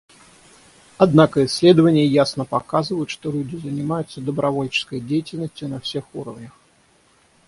[0.97, 6.53] Однако исследования ясно показывают, что люди занимаются добровольческой деятельностью на всех уровнях.